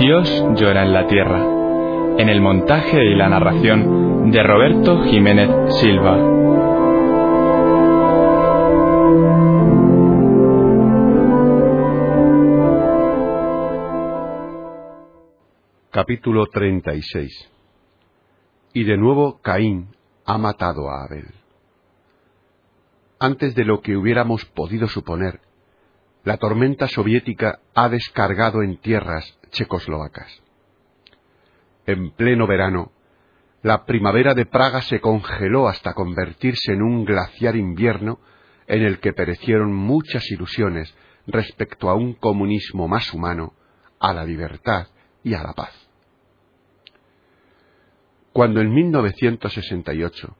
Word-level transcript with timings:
Dios 0.00 0.30
llora 0.56 0.82
en 0.84 0.94
la 0.94 1.06
tierra, 1.06 1.44
en 2.16 2.30
el 2.30 2.40
montaje 2.40 3.04
y 3.04 3.14
la 3.14 3.28
narración 3.28 4.30
de 4.30 4.42
Roberto 4.42 5.02
Jiménez 5.02 5.50
Silva. 5.74 6.16
Capítulo 15.90 16.46
36 16.46 17.52
Y 18.72 18.84
de 18.84 18.96
nuevo 18.96 19.42
Caín 19.42 19.88
ha 20.24 20.38
matado 20.38 20.88
a 20.88 21.04
Abel. 21.04 21.26
Antes 23.18 23.54
de 23.54 23.66
lo 23.66 23.82
que 23.82 23.98
hubiéramos 23.98 24.46
podido 24.46 24.88
suponer, 24.88 25.40
la 26.24 26.36
tormenta 26.36 26.86
soviética 26.86 27.60
ha 27.74 27.88
descargado 27.88 28.62
en 28.62 28.78
tierras 28.78 29.38
checoslovacas. 29.50 30.42
En 31.86 32.10
pleno 32.10 32.46
verano, 32.46 32.92
la 33.62 33.84
primavera 33.84 34.34
de 34.34 34.46
Praga 34.46 34.82
se 34.82 35.00
congeló 35.00 35.68
hasta 35.68 35.94
convertirse 35.94 36.72
en 36.72 36.82
un 36.82 37.04
glaciar 37.04 37.56
invierno 37.56 38.18
en 38.66 38.82
el 38.82 39.00
que 39.00 39.12
perecieron 39.12 39.72
muchas 39.72 40.30
ilusiones 40.30 40.94
respecto 41.26 41.90
a 41.90 41.94
un 41.94 42.14
comunismo 42.14 42.88
más 42.88 43.12
humano, 43.12 43.54
a 43.98 44.14
la 44.14 44.24
libertad 44.24 44.86
y 45.22 45.34
a 45.34 45.42
la 45.42 45.52
paz. 45.52 45.74
Cuando 48.32 48.60
en 48.60 48.72
1968 48.72 50.36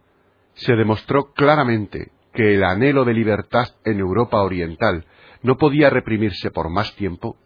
se 0.54 0.72
demostró 0.74 1.32
claramente 1.32 2.12
que 2.32 2.54
el 2.54 2.64
anhelo 2.64 3.04
de 3.04 3.14
libertad 3.14 3.66
en 3.84 3.98
Europa 3.98 4.40
Oriental 4.42 5.04
no 5.42 5.56
podía 5.56 5.90
reprimirse 5.90 6.50
por 6.50 6.70
más 6.70 6.94
tiempo, 6.96 7.36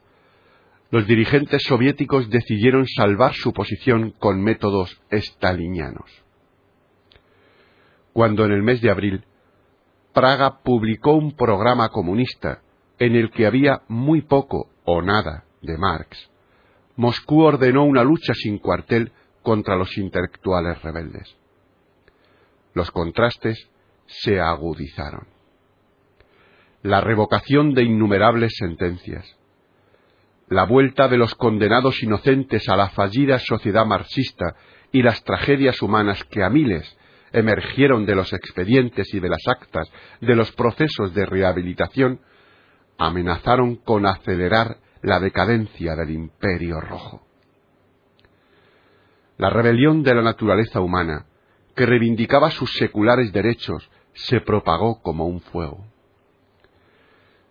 los 0.91 1.07
dirigentes 1.07 1.63
soviéticos 1.65 2.31
decidieron 2.31 2.87
salvar 2.87 3.35
su 3.35 3.53
posición 3.53 4.13
con 4.13 4.43
métodos 4.43 5.01
estalinianos. 5.11 6.11
Cuando 8.13 8.45
en 8.45 8.53
el 8.53 8.63
mes 8.63 8.81
de 8.81 8.91
abril 8.91 9.25
Praga 10.13 10.63
publicó 10.63 11.15
un 11.15 11.33
programa 11.33 11.89
comunista 11.89 12.63
en 13.01 13.17
el 13.17 13.33
que 13.33 13.47
había 13.47 13.83
muy 13.89 14.23
poco 14.23 14.71
o 14.85 15.03
nada 15.03 15.45
de 15.61 15.77
Marx, 15.77 16.31
Moscú 16.95 17.43
ordenó 17.43 17.85
una 17.85 18.05
lucha 18.05 18.33
sin 18.35 18.59
cuartel 18.59 19.11
contra 19.43 19.75
los 19.75 19.99
intelectuales 19.99 20.81
rebeldes. 20.83 21.37
Los 22.73 22.93
contrastes 22.93 23.69
se 24.07 24.41
agudizaron. 24.41 25.34
La 26.85 27.01
revocación 27.01 27.73
de 27.73 27.83
innumerables 27.83 28.57
sentencias, 28.59 29.25
la 30.51 30.65
vuelta 30.67 31.09
de 31.09 31.17
los 31.17 31.35
condenados 31.35 32.03
inocentes 32.03 32.69
a 32.69 32.77
la 32.77 32.91
fallida 32.91 33.39
sociedad 33.39 33.87
marxista 33.87 34.55
y 34.93 35.01
las 35.01 35.25
tragedias 35.25 35.81
humanas 35.81 36.23
que 36.25 36.43
a 36.43 36.51
miles 36.51 36.99
emergieron 37.33 38.05
de 38.05 38.15
los 38.15 38.35
expedientes 38.35 39.15
y 39.15 39.21
de 39.21 39.31
las 39.31 39.41
actas 39.47 39.91
de 40.21 40.37
los 40.37 40.53
procesos 40.53 41.15
de 41.15 41.25
rehabilitación, 41.25 42.21
amenazaron 42.99 43.77
con 43.77 44.05
acelerar 44.05 44.77
la 45.01 45.21
decadencia 45.21 45.97
del 45.97 46.11
imperio 46.11 46.83
rojo. 46.83 47.27
La 49.39 49.49
rebelión 49.49 50.03
de 50.03 50.15
la 50.15 50.21
naturaleza 50.21 50.83
humana, 50.83 51.25
que 51.75 51.87
reivindicaba 51.87 52.51
sus 52.51 52.75
seculares 52.75 53.33
derechos, 53.33 53.91
se 54.13 54.43
propagó 54.43 55.01
como 55.01 55.25
un 55.27 55.41
fuego. 55.41 55.94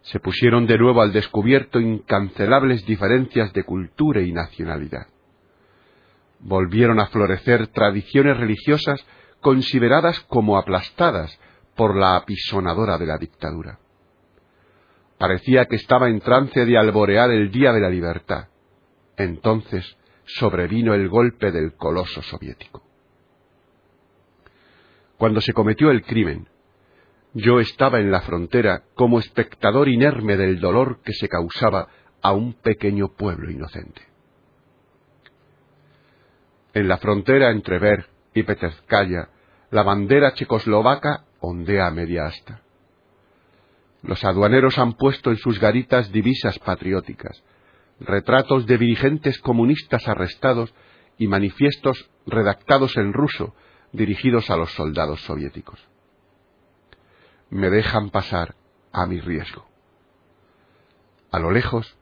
Se 0.03 0.19
pusieron 0.19 0.68
de 0.68 0.78
nuevo 0.78 1.02
al 1.02 1.14
descubierto 1.14 1.80
incancelables 1.80 2.86
diferencias 2.86 3.53
de 3.53 3.64
cultura 3.64 4.22
y 4.22 4.31
nacionalidad. 4.31 5.08
Volvieron 6.40 7.00
a 7.00 7.08
florecer 7.08 7.68
tradiciones 7.68 8.38
religiosas 8.38 9.06
consideradas 9.40 10.19
como 10.22 10.58
aplastadas 10.58 11.40
por 11.75 11.96
la 11.96 12.18
apisonadora 12.18 12.97
de 12.97 13.06
la 13.06 13.18
dictadura. 13.18 13.80
Parecía 15.18 15.66
que 15.66 15.78
estaba 15.78 16.09
en 16.09 16.20
trance 16.20 16.66
de 16.66 16.78
alborear 16.78 17.31
el 17.31 17.50
día 17.50 17.72
de 17.72 17.80
la 17.80 17.90
libertad. 17.90 18.50
Entonces 19.16 19.97
sobrevino 20.25 20.94
el 20.94 21.08
golpe 21.08 21.52
del 21.52 21.75
coloso 21.75 22.22
soviético. 22.22 22.84
Cuando 25.18 25.40
se 25.40 25.53
cometió 25.53 25.91
el 25.91 26.03
crimen, 26.03 26.47
yo 27.34 27.60
estaba 27.60 28.00
en 28.00 28.12
la 28.12 28.22
frontera 28.22 28.84
como 28.94 29.20
espectador 29.20 29.90
inerme 29.90 30.38
del 30.38 30.60
dolor 30.60 31.02
que 31.04 31.14
se 31.14 31.28
causaba 31.28 31.88
a 32.22 32.32
un 32.32 32.54
pequeño 32.54 33.10
pueblo 33.16 33.50
inocente. 33.50 34.02
En 36.74 36.88
la 36.88 36.98
frontera 36.98 37.52
entre 37.52 37.80
Ver 37.80 38.08
y 38.34 38.44
Peterskaya, 38.44 39.30
la 39.72 39.84
bandera 39.84 40.34
checoslovaca 40.34 41.26
ondea 41.40 41.88
a 41.88 41.92
media 41.92 42.26
asta. 42.26 42.62
Los 44.04 44.24
aduaneros 44.24 44.78
han 44.78 44.94
puesto 44.94 45.30
en 45.30 45.38
sus 45.38 45.60
garitas 45.60 46.12
divisas 46.12 46.60
patrióticas, 46.60 47.44
retratos 48.00 48.66
de 48.66 48.78
dirigentes 48.78 49.40
comunistas 49.40 50.08
arrestados 50.08 50.74
y 51.18 51.28
manifiestos 51.28 52.10
redactados 52.26 52.98
en 52.98 53.14
ruso 53.14 53.56
dirigidos 53.92 54.50
a 54.50 54.58
los 54.58 54.72
soldados 54.74 55.22
soviéticos. 55.22 55.93
Me 57.53 57.69
dejan 57.69 58.09
pasar 58.09 58.56
a 58.91 59.06
mi 59.06 59.19
riesgo. 59.19 59.66
A 61.31 61.40
lo 61.40 61.52
lejos, 61.52 61.97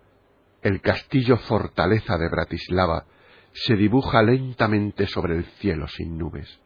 el 0.62 0.82
castillo 0.82 1.38
fortaleza 1.38 2.18
de 2.18 2.30
Bratislava 2.30 3.06
se 3.54 3.76
dibuja 3.76 4.24
lentamente 4.24 5.08
sobre 5.08 5.36
el 5.38 5.46
cielo 5.60 5.88
sin 5.88 6.18
nubes. 6.18 6.60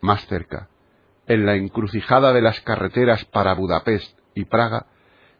Más 0.00 0.26
cerca, 0.26 0.68
en 1.26 1.46
la 1.46 1.54
encrucijada 1.54 2.32
de 2.32 2.42
las 2.42 2.60
carreteras 2.60 3.24
para 3.24 3.54
Budapest 3.54 4.18
y 4.34 4.44
Praga, 4.44 4.86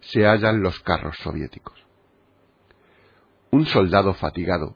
se 0.01 0.27
hallan 0.27 0.63
los 0.63 0.81
carros 0.81 1.17
soviéticos 1.19 1.85
un 3.55 3.67
soldado 3.67 4.15
fatigado, 4.15 4.75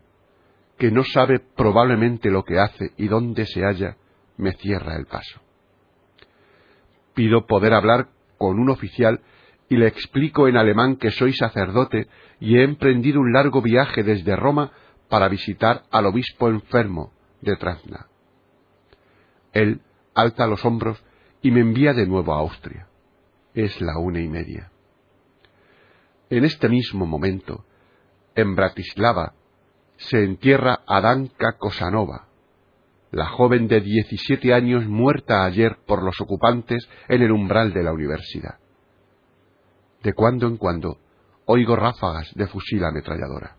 que 0.78 0.92
no 0.92 1.02
sabe 1.02 1.40
probablemente 1.40 2.30
lo 2.30 2.44
que 2.44 2.60
hace 2.60 2.92
y 2.96 3.08
dónde 3.08 3.44
se 3.44 3.62
halla, 3.62 3.96
me 4.36 4.52
cierra 4.52 4.94
el 4.94 5.06
paso. 5.06 5.40
Pido 7.18 7.48
poder 7.48 7.74
hablar 7.74 8.10
con 8.36 8.60
un 8.60 8.70
oficial 8.70 9.22
y 9.68 9.76
le 9.76 9.88
explico 9.88 10.46
en 10.46 10.56
alemán 10.56 10.94
que 10.94 11.10
soy 11.10 11.32
sacerdote 11.32 12.06
y 12.38 12.58
he 12.58 12.62
emprendido 12.62 13.18
un 13.18 13.32
largo 13.32 13.60
viaje 13.60 14.04
desde 14.04 14.36
Roma 14.36 14.70
para 15.08 15.26
visitar 15.26 15.82
al 15.90 16.06
obispo 16.06 16.48
enfermo 16.48 17.12
de 17.40 17.56
Trasna. 17.56 18.06
Él 19.52 19.80
alza 20.14 20.46
los 20.46 20.64
hombros 20.64 21.04
y 21.42 21.50
me 21.50 21.58
envía 21.58 21.92
de 21.92 22.06
nuevo 22.06 22.32
a 22.34 22.38
Austria. 22.38 22.86
Es 23.52 23.80
la 23.80 23.98
una 23.98 24.20
y 24.20 24.28
media. 24.28 24.70
En 26.30 26.44
este 26.44 26.68
mismo 26.68 27.04
momento 27.04 27.64
en 28.36 28.54
Bratislava, 28.54 29.34
se 29.96 30.22
entierra 30.22 30.82
a 30.86 31.00
Danka 31.00 31.58
Kosanova, 31.58 32.27
la 33.10 33.26
joven 33.26 33.68
de 33.68 33.80
17 33.80 34.52
años 34.52 34.86
muerta 34.86 35.44
ayer 35.44 35.78
por 35.86 36.02
los 36.02 36.20
ocupantes 36.20 36.88
en 37.08 37.22
el 37.22 37.32
umbral 37.32 37.72
de 37.72 37.82
la 37.82 37.92
universidad. 37.92 38.58
De 40.02 40.12
cuando 40.12 40.46
en 40.46 40.56
cuando 40.56 40.98
oigo 41.46 41.76
ráfagas 41.76 42.30
de 42.34 42.46
fusil 42.46 42.84
ametralladora. 42.84 43.56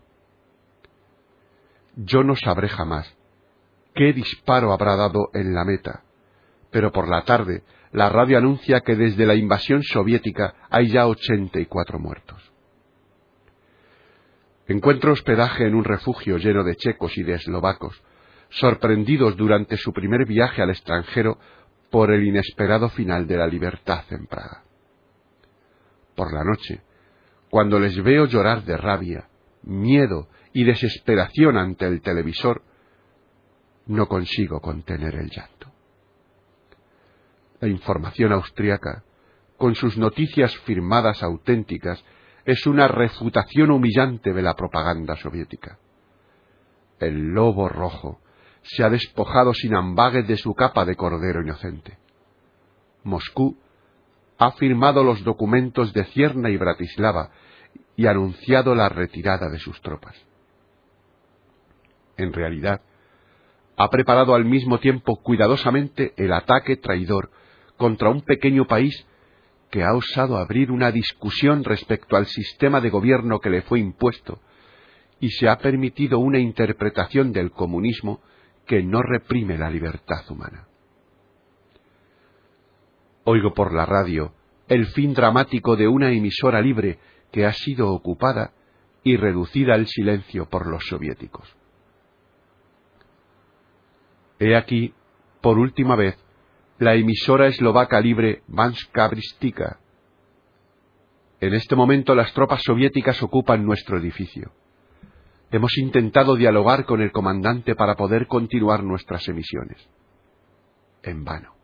Yo 1.96 2.22
no 2.22 2.36
sabré 2.36 2.68
jamás 2.68 3.16
qué 3.94 4.12
disparo 4.12 4.72
habrá 4.72 4.96
dado 4.96 5.30
en 5.34 5.52
la 5.52 5.64
meta, 5.64 6.04
pero 6.70 6.92
por 6.92 7.08
la 7.08 7.22
tarde 7.22 7.64
la 7.92 8.08
radio 8.08 8.38
anuncia 8.38 8.80
que 8.80 8.94
desde 8.94 9.26
la 9.26 9.34
invasión 9.34 9.82
soviética 9.82 10.54
hay 10.70 10.88
ya 10.88 11.08
84 11.08 11.98
muertos. 11.98 12.52
Encuentro 14.68 15.12
hospedaje 15.12 15.66
en 15.66 15.74
un 15.74 15.82
refugio 15.82 16.38
lleno 16.38 16.62
de 16.62 16.76
checos 16.76 17.18
y 17.18 17.24
de 17.24 17.34
eslovacos, 17.34 18.00
sorprendidos 18.50 19.36
durante 19.36 19.76
su 19.76 19.92
primer 19.92 20.26
viaje 20.26 20.62
al 20.62 20.70
extranjero 20.70 21.38
por 21.90 22.12
el 22.12 22.24
inesperado 22.24 22.88
final 22.88 23.26
de 23.26 23.36
la 23.36 23.46
libertad 23.46 24.04
en 24.10 24.26
Praga. 24.26 24.64
Por 26.14 26.32
la 26.32 26.44
noche, 26.44 26.82
cuando 27.48 27.78
les 27.78 28.00
veo 28.02 28.26
llorar 28.26 28.64
de 28.64 28.76
rabia, 28.76 29.28
miedo 29.62 30.28
y 30.52 30.64
desesperación 30.64 31.56
ante 31.56 31.86
el 31.86 32.00
televisor, 32.00 32.62
no 33.86 34.06
consigo 34.06 34.60
contener 34.60 35.14
el 35.16 35.30
llanto. 35.30 35.72
La 37.60 37.68
información 37.68 38.32
austriaca, 38.32 39.04
con 39.56 39.74
sus 39.74 39.98
noticias 39.98 40.56
firmadas 40.58 41.22
auténticas, 41.22 42.02
es 42.44 42.66
una 42.66 42.88
refutación 42.88 43.70
humillante 43.70 44.32
de 44.32 44.42
la 44.42 44.54
propaganda 44.54 45.16
soviética. 45.16 45.78
El 46.98 47.32
lobo 47.32 47.68
rojo 47.68 48.20
se 48.62 48.84
ha 48.84 48.90
despojado 48.90 49.54
sin 49.54 49.74
ambague 49.74 50.22
de 50.22 50.36
su 50.36 50.54
capa 50.54 50.84
de 50.84 50.96
cordero 50.96 51.42
inocente. 51.42 51.98
Moscú 53.04 53.58
ha 54.38 54.52
firmado 54.52 55.02
los 55.02 55.22
documentos 55.24 55.92
de 55.92 56.04
Cierna 56.06 56.50
y 56.50 56.56
Bratislava 56.56 57.30
y 57.96 58.06
anunciado 58.06 58.74
la 58.74 58.88
retirada 58.88 59.48
de 59.50 59.58
sus 59.58 59.80
tropas. 59.80 60.16
En 62.16 62.32
realidad, 62.32 62.80
ha 63.76 63.88
preparado 63.88 64.34
al 64.34 64.44
mismo 64.44 64.78
tiempo 64.78 65.16
cuidadosamente 65.16 66.12
el 66.16 66.32
ataque 66.32 66.76
traidor 66.76 67.30
contra 67.76 68.10
un 68.10 68.22
pequeño 68.22 68.66
país 68.66 69.06
que 69.70 69.82
ha 69.82 69.94
osado 69.94 70.36
abrir 70.36 70.70
una 70.70 70.90
discusión 70.90 71.64
respecto 71.64 72.16
al 72.16 72.26
sistema 72.26 72.80
de 72.80 72.90
gobierno 72.90 73.38
que 73.38 73.50
le 73.50 73.62
fue 73.62 73.78
impuesto 73.78 74.40
y 75.20 75.30
se 75.30 75.48
ha 75.48 75.58
permitido 75.58 76.18
una 76.18 76.38
interpretación 76.38 77.32
del 77.32 77.52
comunismo 77.52 78.20
que 78.70 78.84
no 78.84 79.02
reprime 79.02 79.58
la 79.58 79.68
libertad 79.68 80.30
humana. 80.30 80.68
Oigo 83.24 83.52
por 83.52 83.74
la 83.74 83.84
radio 83.84 84.32
el 84.68 84.86
fin 84.86 85.12
dramático 85.12 85.74
de 85.74 85.88
una 85.88 86.12
emisora 86.12 86.60
libre 86.60 87.00
que 87.32 87.46
ha 87.46 87.52
sido 87.52 87.92
ocupada 87.92 88.52
y 89.02 89.16
reducida 89.16 89.74
al 89.74 89.88
silencio 89.88 90.48
por 90.48 90.68
los 90.68 90.86
soviéticos. 90.86 91.52
He 94.38 94.54
aquí, 94.54 94.94
por 95.40 95.58
última 95.58 95.96
vez, 95.96 96.16
la 96.78 96.94
emisora 96.94 97.48
eslovaca 97.48 98.00
libre 98.00 98.44
Vanska 98.46 99.08
Bristika. 99.08 99.80
En 101.40 101.54
este 101.54 101.74
momento 101.74 102.14
las 102.14 102.32
tropas 102.34 102.62
soviéticas 102.62 103.20
ocupan 103.20 103.66
nuestro 103.66 103.98
edificio. 103.98 104.52
Hemos 105.52 105.76
intentado 105.78 106.36
dialogar 106.36 106.84
con 106.84 107.00
el 107.00 107.10
comandante 107.10 107.74
para 107.74 107.96
poder 107.96 108.28
continuar 108.28 108.84
nuestras 108.84 109.26
emisiones. 109.28 109.88
En 111.02 111.24
vano. 111.24 111.54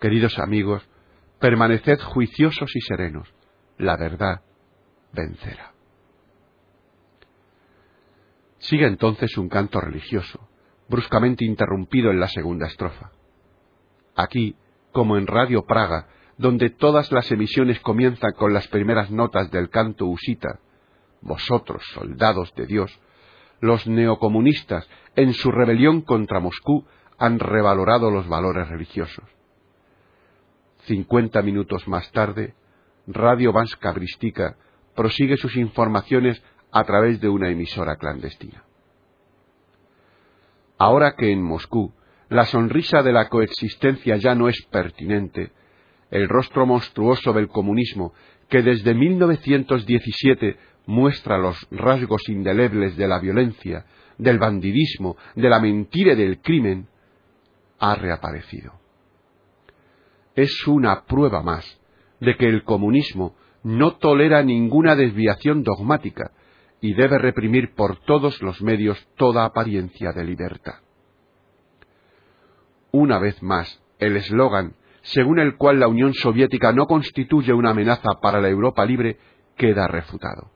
Queridos 0.00 0.38
amigos, 0.38 0.88
permaneced 1.38 2.00
juiciosos 2.00 2.74
y 2.74 2.80
serenos. 2.80 3.32
La 3.76 3.96
verdad 3.96 4.40
vencerá. 5.12 5.72
Sigue 8.58 8.86
entonces 8.86 9.36
un 9.36 9.48
canto 9.48 9.80
religioso, 9.80 10.48
bruscamente 10.88 11.44
interrumpido 11.44 12.10
en 12.10 12.20
la 12.20 12.28
segunda 12.28 12.66
estrofa. 12.66 13.12
Aquí, 14.14 14.56
como 14.92 15.18
en 15.18 15.26
Radio 15.26 15.66
Praga, 15.66 16.08
donde 16.38 16.70
todas 16.70 17.12
las 17.12 17.30
emisiones 17.30 17.80
comienzan 17.80 18.32
con 18.32 18.54
las 18.54 18.66
primeras 18.68 19.10
notas 19.10 19.50
del 19.50 19.68
canto 19.68 20.06
usita, 20.06 20.60
vosotros, 21.20 21.82
soldados 21.92 22.54
de 22.54 22.66
Dios, 22.66 22.98
los 23.60 23.86
neocomunistas, 23.86 24.88
en 25.14 25.32
su 25.32 25.50
rebelión 25.50 26.02
contra 26.02 26.40
Moscú, 26.40 26.86
han 27.18 27.38
revalorado 27.38 28.10
los 28.10 28.28
valores 28.28 28.68
religiosos. 28.68 29.24
Cincuenta 30.80 31.42
minutos 31.42 31.88
más 31.88 32.10
tarde, 32.12 32.54
Radio 33.06 33.52
Vanska 33.52 33.92
Bristika 33.92 34.56
prosigue 34.94 35.36
sus 35.36 35.56
informaciones 35.56 36.42
a 36.70 36.84
través 36.84 37.20
de 37.20 37.28
una 37.28 37.48
emisora 37.48 37.96
clandestina. 37.96 38.64
Ahora 40.78 41.14
que 41.16 41.32
en 41.32 41.42
Moscú 41.42 41.92
la 42.28 42.44
sonrisa 42.44 43.02
de 43.02 43.12
la 43.12 43.28
coexistencia 43.28 44.16
ya 44.16 44.34
no 44.34 44.48
es 44.48 44.60
pertinente, 44.66 45.52
el 46.10 46.28
rostro 46.28 46.66
monstruoso 46.66 47.32
del 47.32 47.48
comunismo, 47.48 48.12
que 48.48 48.62
desde 48.62 48.94
1917 48.94 50.56
muestra 50.86 51.38
los 51.38 51.66
rasgos 51.70 52.28
indelebles 52.28 52.96
de 52.96 53.08
la 53.08 53.18
violencia, 53.18 53.86
del 54.18 54.38
bandidismo, 54.38 55.16
de 55.34 55.48
la 55.48 55.60
mentira 55.60 56.12
y 56.12 56.16
del 56.16 56.40
crimen, 56.40 56.88
ha 57.78 57.94
reaparecido. 57.96 58.72
Es 60.34 60.66
una 60.66 61.04
prueba 61.04 61.42
más 61.42 61.80
de 62.20 62.36
que 62.36 62.48
el 62.48 62.62
comunismo 62.62 63.34
no 63.62 63.96
tolera 63.96 64.42
ninguna 64.42 64.94
desviación 64.94 65.62
dogmática 65.62 66.30
y 66.80 66.94
debe 66.94 67.18
reprimir 67.18 67.74
por 67.74 67.98
todos 68.04 68.40
los 68.42 68.62
medios 68.62 69.08
toda 69.16 69.44
apariencia 69.44 70.12
de 70.12 70.24
libertad. 70.24 70.76
Una 72.92 73.18
vez 73.18 73.42
más, 73.42 73.82
el 73.98 74.16
eslogan 74.16 74.74
según 75.06 75.38
el 75.38 75.56
cual 75.56 75.78
la 75.78 75.88
Unión 75.88 76.14
Soviética 76.14 76.72
no 76.72 76.86
constituye 76.86 77.52
una 77.52 77.70
amenaza 77.70 78.18
para 78.20 78.40
la 78.40 78.48
Europa 78.48 78.84
libre 78.84 79.18
queda 79.56 79.86
refutado. 79.86 80.50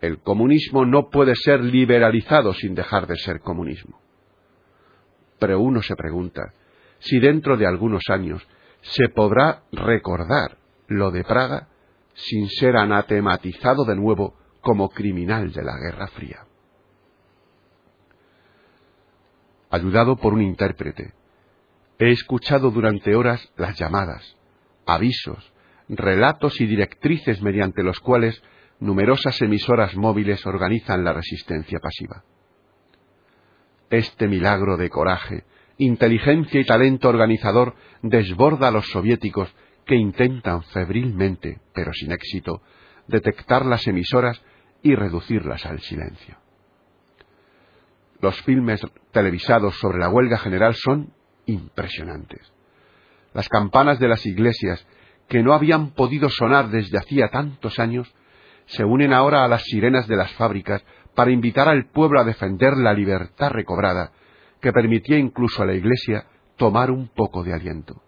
El 0.00 0.20
comunismo 0.20 0.86
no 0.86 1.10
puede 1.10 1.34
ser 1.34 1.60
liberalizado 1.60 2.54
sin 2.54 2.74
dejar 2.74 3.06
de 3.06 3.16
ser 3.16 3.40
comunismo. 3.40 4.00
Pero 5.38 5.60
uno 5.60 5.82
se 5.82 5.94
pregunta 5.96 6.54
si 6.98 7.18
dentro 7.20 7.58
de 7.58 7.66
algunos 7.66 8.02
años 8.08 8.46
se 8.80 9.08
podrá 9.10 9.64
recordar 9.72 10.56
lo 10.88 11.10
de 11.10 11.24
Praga 11.24 11.68
sin 12.14 12.48
ser 12.48 12.76
anatematizado 12.76 13.84
de 13.84 13.96
nuevo 13.96 14.34
como 14.60 14.88
criminal 14.88 15.52
de 15.52 15.62
la 15.62 15.76
Guerra 15.76 16.06
Fría. 16.08 16.46
Ayudado 19.70 20.16
por 20.16 20.32
un 20.32 20.40
intérprete, 20.40 21.12
he 21.98 22.10
escuchado 22.10 22.70
durante 22.70 23.14
horas 23.14 23.52
las 23.56 23.78
llamadas, 23.78 24.36
avisos, 24.86 25.52
relatos 25.88 26.60
y 26.60 26.66
directrices 26.66 27.42
mediante 27.42 27.82
los 27.82 28.00
cuales 28.00 28.42
numerosas 28.80 29.40
emisoras 29.42 29.96
móviles 29.96 30.44
organizan 30.46 31.04
la 31.04 31.12
resistencia 31.12 31.78
pasiva. 31.78 32.24
Este 33.90 34.28
milagro 34.28 34.76
de 34.76 34.90
coraje, 34.90 35.44
inteligencia 35.78 36.60
y 36.60 36.64
talento 36.64 37.08
organizador 37.08 37.74
desborda 38.02 38.68
a 38.68 38.70
los 38.72 38.88
soviéticos 38.90 39.54
que 39.86 39.94
intentan 39.94 40.62
febrilmente, 40.64 41.60
pero 41.74 41.92
sin 41.92 42.12
éxito, 42.12 42.62
detectar 43.06 43.66
las 43.66 43.86
emisoras 43.86 44.42
y 44.82 44.94
reducirlas 44.94 45.66
al 45.66 45.80
silencio. 45.80 46.38
Los 48.20 48.40
filmes 48.42 48.80
televisados 49.12 49.78
sobre 49.78 49.98
la 49.98 50.08
huelga 50.08 50.38
general 50.38 50.74
son 50.74 51.12
impresionantes. 51.46 52.52
Las 53.32 53.48
campanas 53.48 53.98
de 53.98 54.08
las 54.08 54.24
iglesias, 54.26 54.86
que 55.28 55.42
no 55.42 55.52
habían 55.52 55.90
podido 55.90 56.28
sonar 56.28 56.68
desde 56.68 56.98
hacía 56.98 57.28
tantos 57.28 57.78
años, 57.78 58.12
se 58.66 58.84
unen 58.84 59.12
ahora 59.12 59.44
a 59.44 59.48
las 59.48 59.62
sirenas 59.64 60.06
de 60.06 60.16
las 60.16 60.32
fábricas 60.34 60.84
para 61.14 61.30
invitar 61.30 61.68
al 61.68 61.86
pueblo 61.86 62.20
a 62.20 62.24
defender 62.24 62.76
la 62.76 62.92
libertad 62.92 63.50
recobrada, 63.50 64.12
que 64.60 64.72
permitía 64.72 65.18
incluso 65.18 65.62
a 65.62 65.66
la 65.66 65.74
Iglesia 65.74 66.26
tomar 66.56 66.90
un 66.90 67.08
poco 67.08 67.42
de 67.42 67.52
aliento. 67.52 68.02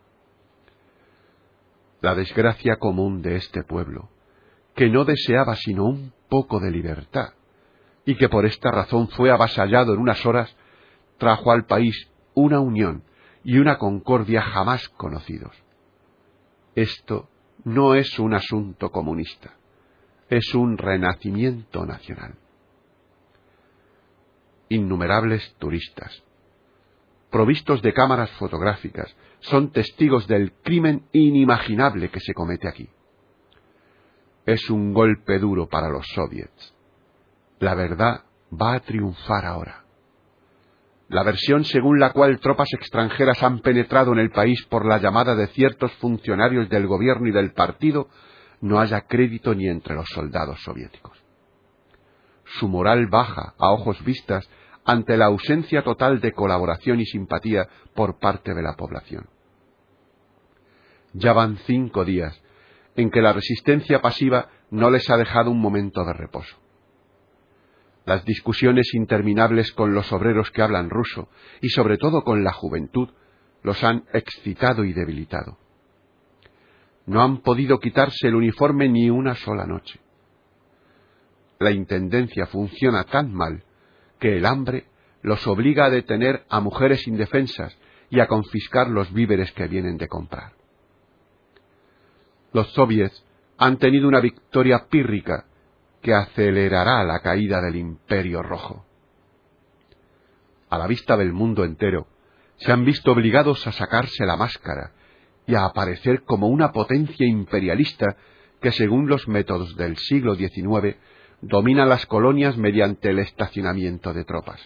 La 2.01 2.15
desgracia 2.15 2.77
común 2.77 3.23
de 3.23 3.37
este 3.37 3.63
pueblo, 3.63 4.11
que 4.75 4.89
no 4.89 5.05
deseaba 5.05 5.57
sino 5.57 5.85
un 5.85 6.13
poco 6.29 6.61
de 6.61 6.71
libertad, 6.71 7.35
y 8.05 8.17
que 8.17 8.29
por 8.29 8.47
esta 8.47 8.71
razón 8.71 9.09
fue 9.09 9.31
avasallado 9.31 9.93
en 9.93 10.01
unas 10.01 10.25
horas, 10.25 10.57
trajo 11.19 11.51
al 11.51 11.67
país 11.67 12.09
una 12.35 12.61
unión 12.61 13.03
y 13.47 13.57
una 13.57 13.79
concordia 13.79 14.43
jamás 14.43 14.91
conocidos. 14.91 15.57
Esto 16.75 17.31
no 17.65 17.95
es 17.95 18.19
un 18.19 18.35
asunto 18.35 18.93
comunista 18.93 19.57
es 20.29 20.55
un 20.55 20.79
renacimiento 20.79 21.87
nacional. 21.87 22.35
Innumerables 24.69 25.55
turistas, 25.59 26.23
provistos 27.31 27.83
de 27.83 27.93
cámaras 27.93 28.31
fotográficas, 28.33 29.15
son 29.41 29.71
testigos 29.71 30.27
del 30.27 30.53
crimen 30.53 31.07
inimaginable 31.13 32.11
que 32.11 32.21
se 32.21 32.35
comete 32.35 32.69
aquí. 32.69 32.89
Es 34.45 34.71
un 34.71 34.93
golpe 34.93 35.39
duro 35.39 35.69
para 35.69 35.89
los 35.89 36.07
soviets. 36.15 36.75
La 37.61 37.75
verdad 37.75 38.25
va 38.51 38.75
a 38.75 38.81
triunfar 38.81 39.45
ahora. 39.45 39.85
La 41.09 41.23
versión 41.23 41.65
según 41.65 42.01
la 42.01 42.13
cual 42.13 42.41
tropas 42.41 42.73
extranjeras 42.73 43.43
han 43.43 43.61
penetrado 43.61 44.13
en 44.13 44.19
el 44.19 44.31
país 44.31 44.65
por 44.67 44.85
la 44.85 44.99
llamada 44.99 45.37
de 45.37 45.47
ciertos 45.49 45.93
funcionarios 45.95 46.69
del 46.69 46.87
gobierno 46.87 47.29
y 47.29 47.33
del 47.33 47.53
partido 47.53 48.09
no 48.61 48.81
haya 48.81 49.03
crédito 49.03 49.55
ni 49.55 49.69
entre 49.69 49.95
los 49.95 50.09
soldados 50.09 50.61
soviéticos. 50.63 51.17
Su 52.45 52.69
moral 52.69 53.07
baja 53.07 53.55
a 53.59 53.71
ojos 53.71 54.03
vistas 54.05 54.49
ante 54.85 55.17
la 55.17 55.27
ausencia 55.27 55.83
total 55.83 56.21
de 56.21 56.33
colaboración 56.33 57.01
y 57.01 57.05
simpatía 57.05 57.69
por 57.95 58.19
parte 58.19 58.55
de 58.55 58.63
la 58.63 58.75
población. 58.75 59.29
Ya 61.13 61.33
van 61.33 61.57
cinco 61.59 62.05
días 62.05 62.41
en 62.97 63.11
que 63.11 63.21
la 63.21 63.33
resistencia 63.33 64.01
pasiva 64.01 64.49
no 64.71 64.91
les 64.91 65.09
ha 65.11 65.17
dejado 65.17 65.51
un 65.51 65.61
momento 65.61 66.05
de 66.05 66.13
reposo. 66.13 66.57
Las 68.07 68.25
discusiones 68.25 68.95
interminables 68.95 69.73
con 69.73 69.93
los 69.93 70.13
obreros 70.13 70.53
que 70.53 70.63
hablan 70.63 70.91
ruso 70.91 71.29
y 71.61 71.71
sobre 71.71 71.99
todo 71.99 72.23
con 72.23 72.45
la 72.45 72.53
juventud 72.53 73.09
los 73.65 73.83
han 73.83 74.05
excitado 74.13 74.85
y 74.85 74.93
debilitado. 74.93 75.59
No 77.05 77.21
han 77.21 77.39
podido 77.39 77.81
quitarse 77.81 78.29
el 78.29 78.37
uniforme 78.37 78.89
ni 78.89 79.11
una 79.11 79.35
sola 79.35 79.67
noche. 79.67 79.99
La 81.59 81.73
Intendencia 81.73 82.47
funciona 82.47 83.03
tan 83.05 83.35
mal 83.35 83.65
que 84.21 84.37
el 84.37 84.47
hambre 84.47 84.87
los 85.23 85.45
obliga 85.49 85.87
a 85.87 85.91
detener 85.91 86.45
a 86.49 86.61
mujeres 86.61 87.09
indefensas 87.09 87.77
y 88.09 88.21
a 88.21 88.29
confiscar 88.29 88.89
los 88.89 89.13
víveres 89.13 89.51
que 89.51 89.67
vienen 89.67 89.97
de 89.97 90.07
comprar. 90.07 90.53
Los 92.53 92.73
soviets 92.73 93.25
han 93.59 93.79
tenido 93.79 94.07
una 94.07 94.21
victoria 94.21 94.87
pírrica 94.89 95.47
que 96.07 96.15
acelerará 96.15 97.03
la 97.03 97.19
caída 97.19 97.61
del 97.61 97.75
imperio 97.75 98.41
rojo. 98.41 98.87
A 100.71 100.79
la 100.79 100.87
vista 100.87 101.17
del 101.17 101.33
mundo 101.33 101.65
entero, 101.65 102.07
se 102.59 102.71
han 102.71 102.85
visto 102.85 103.11
obligados 103.11 103.67
a 103.67 103.73
sacarse 103.73 104.25
la 104.25 104.37
máscara 104.37 104.93
y 105.49 105.57
a 105.57 105.65
aparecer 105.65 106.23
como 106.23 106.47
una 106.47 106.71
potencia 106.71 107.27
imperialista 107.27 108.17
que, 108.61 108.71
según 108.71 109.09
los 109.09 109.27
métodos 109.27 109.75
del 109.75 109.97
siglo 109.97 110.37
XIX, 110.37 110.97
domina 111.41 111.85
las 111.85 112.07
colonias 112.07 112.57
mediante 112.57 113.11
el 113.11 113.19
estacionamiento 113.19 114.13
de 114.13 114.25
tropas. 114.25 114.61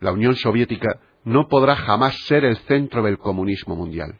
La 0.00 0.10
Unión 0.10 0.34
Soviética 0.34 0.98
no 1.22 1.46
podrá 1.46 1.76
jamás 1.76 2.16
ser 2.26 2.44
el 2.44 2.56
centro 2.56 3.04
del 3.04 3.18
comunismo 3.18 3.76
mundial. 3.76 4.18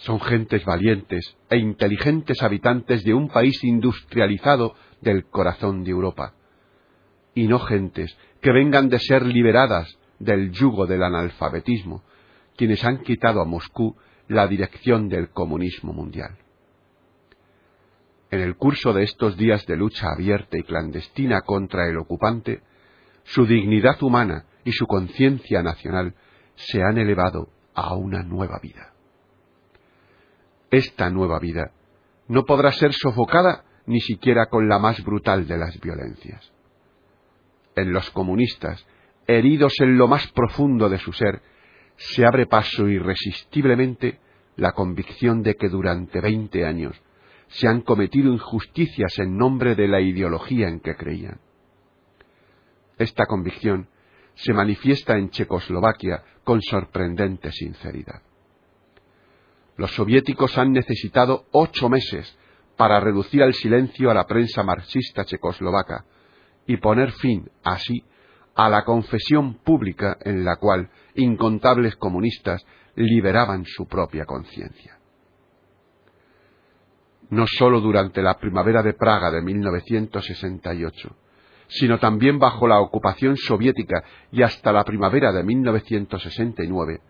Son 0.00 0.18
gentes 0.18 0.64
valientes 0.64 1.36
e 1.50 1.58
inteligentes 1.58 2.42
habitantes 2.42 3.04
de 3.04 3.12
un 3.12 3.28
país 3.28 3.62
industrializado 3.62 4.74
del 5.02 5.26
corazón 5.26 5.84
de 5.84 5.90
Europa, 5.90 6.32
y 7.34 7.46
no 7.46 7.58
gentes 7.58 8.16
que 8.40 8.50
vengan 8.50 8.88
de 8.88 8.98
ser 8.98 9.26
liberadas 9.26 9.98
del 10.18 10.52
yugo 10.52 10.86
del 10.86 11.02
analfabetismo, 11.02 12.02
quienes 12.56 12.82
han 12.82 13.02
quitado 13.02 13.42
a 13.42 13.44
Moscú 13.44 13.94
la 14.26 14.46
dirección 14.46 15.10
del 15.10 15.30
comunismo 15.30 15.92
mundial. 15.92 16.38
En 18.30 18.40
el 18.40 18.56
curso 18.56 18.94
de 18.94 19.02
estos 19.02 19.36
días 19.36 19.66
de 19.66 19.76
lucha 19.76 20.06
abierta 20.12 20.56
y 20.56 20.62
clandestina 20.62 21.42
contra 21.42 21.86
el 21.88 21.98
ocupante, 21.98 22.62
su 23.24 23.44
dignidad 23.44 24.02
humana 24.02 24.46
y 24.64 24.72
su 24.72 24.86
conciencia 24.86 25.62
nacional 25.62 26.14
se 26.54 26.82
han 26.82 26.96
elevado 26.96 27.50
a 27.74 27.94
una 27.96 28.22
nueva 28.22 28.60
vida. 28.62 28.94
Esta 30.70 31.10
nueva 31.10 31.38
vida 31.38 31.72
no 32.28 32.44
podrá 32.44 32.70
ser 32.70 32.92
sofocada 32.92 33.64
ni 33.86 34.00
siquiera 34.00 34.46
con 34.46 34.68
la 34.68 34.78
más 34.78 35.02
brutal 35.02 35.48
de 35.48 35.58
las 35.58 35.80
violencias. 35.80 36.52
En 37.74 37.92
los 37.92 38.10
comunistas, 38.10 38.86
heridos 39.26 39.74
en 39.80 39.98
lo 39.98 40.06
más 40.06 40.30
profundo 40.32 40.88
de 40.88 40.98
su 40.98 41.12
ser, 41.12 41.42
se 41.96 42.24
abre 42.24 42.46
paso 42.46 42.88
irresistiblemente 42.88 44.20
la 44.56 44.72
convicción 44.72 45.42
de 45.42 45.56
que 45.56 45.68
durante 45.68 46.20
veinte 46.20 46.64
años 46.64 47.00
se 47.48 47.66
han 47.66 47.80
cometido 47.80 48.32
injusticias 48.32 49.18
en 49.18 49.36
nombre 49.36 49.74
de 49.74 49.88
la 49.88 50.00
ideología 50.00 50.68
en 50.68 50.80
que 50.80 50.94
creían. 50.94 51.40
Esta 52.96 53.26
convicción 53.26 53.88
se 54.34 54.52
manifiesta 54.52 55.16
en 55.16 55.30
Checoslovaquia 55.30 56.22
con 56.44 56.62
sorprendente 56.62 57.50
sinceridad. 57.50 58.22
Los 59.76 59.94
soviéticos 59.94 60.58
han 60.58 60.72
necesitado 60.72 61.46
ocho 61.52 61.88
meses 61.88 62.36
para 62.76 63.00
reducir 63.00 63.42
al 63.42 63.54
silencio 63.54 64.10
a 64.10 64.14
la 64.14 64.26
prensa 64.26 64.62
marxista 64.62 65.24
checoslovaca 65.24 66.04
y 66.66 66.76
poner 66.78 67.12
fin, 67.12 67.50
así, 67.62 68.04
a 68.54 68.68
la 68.68 68.84
confesión 68.84 69.54
pública 69.54 70.18
en 70.22 70.44
la 70.44 70.56
cual 70.56 70.90
incontables 71.14 71.96
comunistas 71.96 72.64
liberaban 72.94 73.64
su 73.64 73.86
propia 73.86 74.24
conciencia. 74.24 74.98
No 77.30 77.46
sólo 77.46 77.80
durante 77.80 78.22
la 78.22 78.38
primavera 78.38 78.82
de 78.82 78.94
Praga 78.94 79.30
de 79.30 79.40
1968, 79.40 81.16
sino 81.68 81.98
también 81.98 82.38
bajo 82.38 82.66
la 82.66 82.80
ocupación 82.80 83.36
soviética 83.36 84.02
y 84.32 84.42
hasta 84.42 84.72
la 84.72 84.84
primavera 84.84 85.32
de 85.32 85.44
1969, 85.44 87.00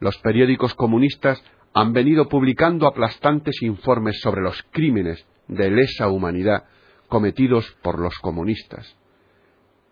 los 0.00 0.18
periódicos 0.18 0.74
comunistas 0.74 1.42
han 1.76 1.92
venido 1.92 2.26
publicando 2.26 2.86
aplastantes 2.86 3.60
informes 3.60 4.20
sobre 4.22 4.40
los 4.40 4.62
crímenes 4.70 5.26
de 5.46 5.70
lesa 5.70 6.08
humanidad 6.08 6.64
cometidos 7.06 7.70
por 7.82 7.98
los 7.98 8.14
comunistas, 8.20 8.96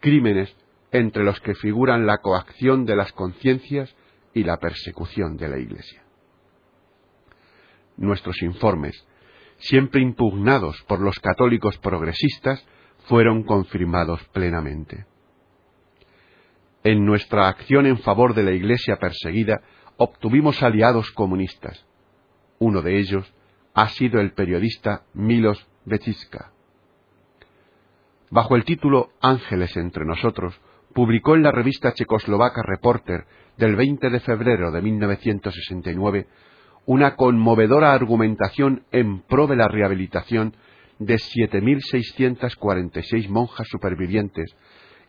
crímenes 0.00 0.56
entre 0.92 1.24
los 1.24 1.38
que 1.40 1.54
figuran 1.54 2.06
la 2.06 2.22
coacción 2.22 2.86
de 2.86 2.96
las 2.96 3.12
conciencias 3.12 3.94
y 4.32 4.44
la 4.44 4.56
persecución 4.56 5.36
de 5.36 5.48
la 5.48 5.58
Iglesia. 5.58 6.02
Nuestros 7.98 8.40
informes, 8.40 9.06
siempre 9.58 10.00
impugnados 10.00 10.82
por 10.88 11.00
los 11.00 11.20
católicos 11.20 11.76
progresistas, 11.76 12.66
fueron 13.08 13.42
confirmados 13.42 14.24
plenamente. 14.32 15.04
En 16.82 17.04
nuestra 17.04 17.48
acción 17.48 17.84
en 17.84 17.98
favor 17.98 18.32
de 18.32 18.42
la 18.42 18.52
Iglesia 18.52 18.96
perseguida 18.96 19.60
obtuvimos 19.96 20.62
aliados 20.62 21.10
comunistas. 21.12 21.84
Uno 22.58 22.82
de 22.82 22.98
ellos 22.98 23.32
ha 23.74 23.88
sido 23.88 24.20
el 24.20 24.32
periodista 24.32 25.04
Milos 25.14 25.66
Bechiska. 25.84 26.52
Bajo 28.30 28.56
el 28.56 28.64
título 28.64 29.10
Ángeles 29.20 29.76
entre 29.76 30.04
nosotros, 30.04 30.60
publicó 30.94 31.34
en 31.34 31.42
la 31.42 31.52
revista 31.52 31.92
checoslovaca 31.92 32.62
Reporter 32.62 33.26
del 33.56 33.76
20 33.76 34.10
de 34.10 34.20
febrero 34.20 34.70
de 34.70 34.82
1969 34.82 36.26
una 36.86 37.16
conmovedora 37.16 37.92
argumentación 37.92 38.84
en 38.92 39.20
pro 39.20 39.46
de 39.46 39.56
la 39.56 39.68
rehabilitación 39.68 40.54
de 40.98 41.16
7.646 41.16 43.28
monjas 43.28 43.66
supervivientes 43.68 44.54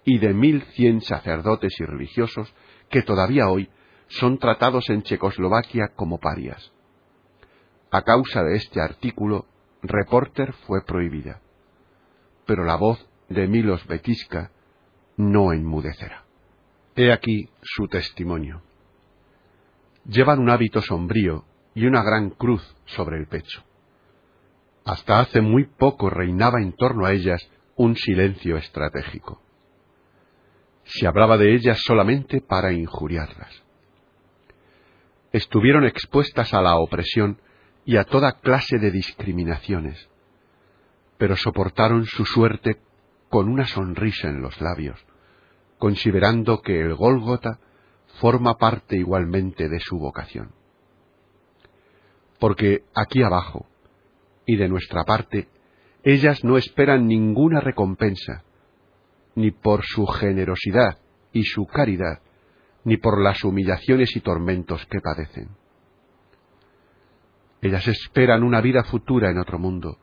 y 0.03 0.17
de 0.19 0.33
1.100 0.33 1.01
sacerdotes 1.01 1.73
y 1.79 1.85
religiosos 1.85 2.53
que 2.89 3.01
todavía 3.01 3.49
hoy 3.49 3.69
son 4.07 4.37
tratados 4.37 4.89
en 4.89 5.03
Checoslovaquia 5.03 5.89
como 5.95 6.19
parias. 6.19 6.71
A 7.91 8.01
causa 8.03 8.43
de 8.43 8.55
este 8.55 8.81
artículo, 8.81 9.45
Reporter 9.81 10.53
fue 10.67 10.83
prohibida. 10.83 11.41
Pero 12.45 12.63
la 12.63 12.75
voz 12.75 13.07
de 13.29 13.47
Milos 13.47 13.85
Betiska 13.87 14.51
no 15.17 15.53
enmudecerá. 15.53 16.25
He 16.95 17.11
aquí 17.11 17.49
su 17.61 17.87
testimonio. 17.87 18.61
Llevan 20.05 20.39
un 20.39 20.49
hábito 20.49 20.81
sombrío 20.81 21.45
y 21.73 21.85
una 21.85 22.03
gran 22.03 22.29
cruz 22.29 22.75
sobre 22.85 23.17
el 23.17 23.27
pecho. 23.27 23.63
Hasta 24.85 25.19
hace 25.19 25.41
muy 25.41 25.65
poco 25.65 26.09
reinaba 26.09 26.61
en 26.61 26.73
torno 26.73 27.05
a 27.05 27.11
ellas 27.11 27.49
un 27.75 27.95
silencio 27.95 28.55
estratégico. 28.57 29.41
Se 30.83 31.07
hablaba 31.07 31.37
de 31.37 31.55
ellas 31.55 31.79
solamente 31.83 32.39
para 32.41 32.71
injuriarlas. 32.71 33.64
Estuvieron 35.35 35.83
expuestas 35.83 36.53
a 36.53 36.61
la 36.61 36.77
opresión 36.77 37.41
y 37.83 37.97
a 37.97 38.05
toda 38.05 38.39
clase 38.39 38.77
de 38.79 38.89
discriminaciones, 38.89 40.09
pero 41.17 41.35
soportaron 41.35 42.05
su 42.05 42.23
suerte 42.23 42.77
con 43.27 43.49
una 43.49 43.65
sonrisa 43.65 44.29
en 44.29 44.41
los 44.41 44.61
labios, 44.61 44.97
considerando 45.77 46.61
que 46.61 46.79
el 46.79 46.95
Gólgota 46.95 47.59
forma 48.21 48.57
parte 48.57 48.95
igualmente 48.95 49.67
de 49.67 49.81
su 49.81 49.99
vocación. 49.99 50.53
Porque 52.39 52.85
aquí 52.95 53.21
abajo, 53.21 53.65
y 54.45 54.55
de 54.55 54.69
nuestra 54.69 55.03
parte, 55.03 55.49
ellas 56.05 56.45
no 56.45 56.55
esperan 56.55 57.07
ninguna 57.07 57.59
recompensa, 57.59 58.45
ni 59.35 59.51
por 59.51 59.83
su 59.83 60.05
generosidad 60.05 60.97
y 61.33 61.43
su 61.43 61.65
caridad, 61.65 62.21
ni 62.85 62.97
por 62.97 63.21
las 63.21 63.43
humillaciones 63.43 64.15
y 64.15 64.21
tormentos 64.21 64.85
que 64.85 65.01
padecen. 65.01 65.49
Ellas 67.61 67.87
esperan 67.87 68.43
una 68.43 68.61
vida 68.61 68.83
futura 68.83 69.31
en 69.31 69.39
otro 69.39 69.57
mundo, 69.57 69.97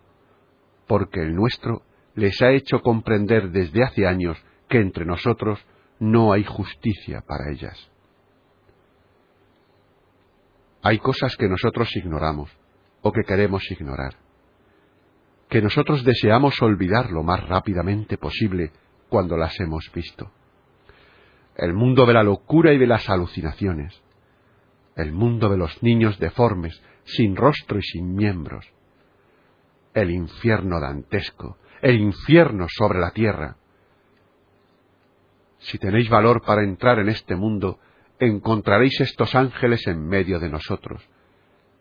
porque 0.89 1.21
el 1.21 1.35
nuestro 1.35 1.83
les 2.15 2.43
ha 2.43 2.51
hecho 2.51 2.81
comprender 2.81 3.51
desde 3.51 3.85
hace 3.85 4.07
años 4.07 4.37
que 4.69 4.79
entre 4.79 5.05
nosotros 5.05 5.65
no 6.01 6.33
hay 6.33 6.45
justicia 6.45 7.23
para 7.27 7.53
ellas. 7.53 7.91
Hay 10.83 10.99
cosas 10.99 11.37
que 11.37 11.49
nosotros 11.49 11.95
ignoramos 11.97 12.51
o 13.01 13.13
que 13.13 13.23
queremos 13.23 13.71
ignorar, 13.71 14.17
que 15.49 15.63
nosotros 15.63 16.03
deseamos 16.03 16.61
olvidar 16.61 17.13
lo 17.13 17.23
más 17.23 17.47
rápidamente 17.49 18.19
posible 18.19 18.73
cuando 19.09 19.37
las 19.37 19.59
hemos 19.61 19.89
visto. 19.95 20.33
El 21.57 21.75
mundo 21.75 22.07
de 22.07 22.15
la 22.15 22.23
locura 22.23 22.73
y 22.73 22.79
de 22.79 22.87
las 22.87 23.09
alucinaciones, 23.11 24.03
el 24.97 25.13
mundo 25.13 25.49
de 25.49 25.57
los 25.57 25.83
niños 25.83 26.19
deformes, 26.19 26.81
sin 27.05 27.37
rostro 27.37 27.79
y 27.79 27.83
sin 27.83 28.15
miembros, 28.15 28.67
el 29.95 30.11
infierno 30.11 30.81
dantesco, 30.81 31.59
el 31.83 32.01
infierno 32.01 32.67
sobre 32.69 33.01
la 33.01 33.11
tierra. 33.11 33.57
Si 35.59 35.79
tenéis 35.79 36.09
valor 36.09 36.43
para 36.43 36.63
entrar 36.63 36.99
en 36.99 37.09
este 37.09 37.37
mundo, 37.37 37.79
encontraréis 38.19 39.01
estos 39.01 39.35
ángeles 39.35 39.87
en 39.87 40.07
medio 40.07 40.39
de 40.39 40.49
nosotros, 40.49 41.03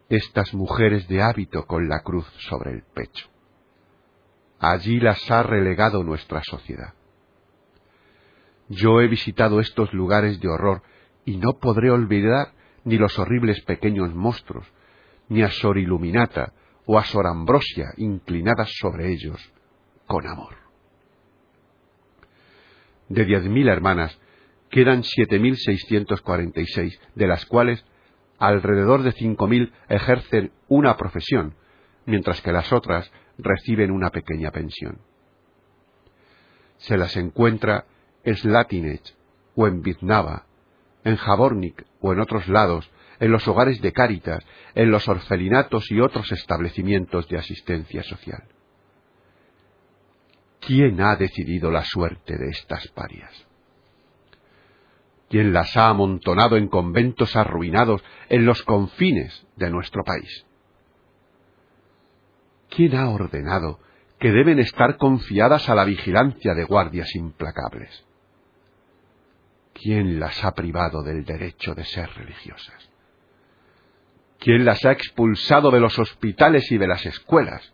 estas 0.10 0.54
mujeres 0.54 1.08
de 1.08 1.22
hábito 1.22 1.66
con 1.66 1.88
la 1.88 2.02
cruz 2.02 2.28
sobre 2.50 2.72
el 2.72 2.84
pecho. 2.84 3.28
Allí 4.60 5.00
las 5.00 5.30
ha 5.32 5.44
relegado 5.44 6.04
nuestra 6.04 6.42
sociedad. 6.44 6.94
Yo 8.72 9.02
he 9.02 9.08
visitado 9.10 9.60
estos 9.60 9.92
lugares 9.94 10.40
de 10.40 10.48
horror 10.48 10.82
y 11.26 11.36
no 11.36 11.60
podré 11.60 11.92
olvidar 11.92 12.54
ni 12.86 12.98
los 12.98 13.20
horribles 13.20 13.62
pequeños 13.66 14.16
monstruos, 14.16 14.66
ni 15.28 15.44
a 15.44 15.50
Sor 15.50 15.78
Iluminata 15.78 16.54
o 16.86 16.98
a 16.98 17.04
Sor 17.04 17.28
Ambrosia 17.28 17.88
inclinadas 17.98 18.72
sobre 18.80 19.12
ellos 19.12 19.54
con 20.08 20.26
amor. 20.26 20.56
De 23.10 23.26
diez 23.26 23.44
mil 23.44 23.68
hermanas 23.68 24.18
quedan 24.70 25.04
siete 25.04 25.38
mil 25.38 25.58
seiscientos 25.58 26.22
cuarenta 26.22 26.62
y 26.62 26.66
seis, 26.68 26.98
de 27.14 27.28
las 27.28 27.46
cuales 27.46 27.84
alrededor 28.40 29.04
de 29.04 29.12
cinco 29.12 29.48
mil 29.48 29.74
ejercen 29.90 30.54
una 30.70 30.96
profesión, 30.96 31.56
mientras 32.06 32.42
que 32.42 32.54
las 32.54 32.72
otras 32.72 33.12
reciben 33.38 33.92
una 33.92 34.12
pequeña 34.12 34.52
pensión. 34.52 35.00
Se 36.78 36.96
las 36.96 37.18
encuentra 37.18 37.84
en 37.84 37.91
Slatinech 38.26 39.16
o 39.56 39.68
en 39.68 39.82
Viznava, 39.82 40.46
en 41.04 41.16
Jabornik 41.16 41.84
o 42.00 42.14
en 42.14 42.20
otros 42.20 42.48
lados, 42.48 42.90
en 43.20 43.32
los 43.32 43.48
hogares 43.48 43.82
de 43.82 43.92
Cáritas, 43.92 44.44
en 44.74 44.92
los 44.92 45.08
orfelinatos 45.08 45.92
y 45.92 46.00
otros 46.00 46.32
establecimientos 46.32 47.28
de 47.28 47.38
asistencia 47.38 48.04
social. 48.04 48.44
¿Quién 50.60 51.02
ha 51.02 51.16
decidido 51.16 51.72
la 51.72 51.84
suerte 51.84 52.38
de 52.38 52.50
estas 52.50 52.88
parias? 52.90 53.48
¿Quién 55.30 55.54
las 55.54 55.76
ha 55.78 55.90
amontonado 55.90 56.58
en 56.58 56.68
conventos 56.68 57.36
arruinados 57.36 58.04
en 58.30 58.46
los 58.46 58.62
confines 58.64 59.46
de 59.56 59.70
nuestro 59.70 60.04
país? 60.04 60.46
¿Quién 62.70 62.96
ha 62.96 63.10
ordenado 63.10 63.80
que 64.20 64.32
deben 64.32 64.60
estar 64.60 64.98
confiadas 64.98 65.70
a 65.70 65.76
la 65.76 65.84
vigilancia 65.84 66.54
de 66.54 66.64
guardias 66.64 67.16
implacables? 67.16 68.06
¿Quién 69.74 70.20
las 70.20 70.44
ha 70.44 70.54
privado 70.54 71.04
del 71.04 71.26
derecho 71.26 71.74
de 71.74 71.86
ser 71.86 72.10
religiosas? 72.14 72.90
¿Quién 74.40 74.66
las 74.66 74.84
ha 74.86 74.92
expulsado 74.92 75.70
de 75.72 75.80
los 75.80 75.98
hospitales 76.00 76.72
y 76.72 76.78
de 76.78 76.88
las 76.88 77.06
escuelas? 77.06 77.74